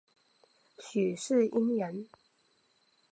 [0.79, 2.07] 许世英人。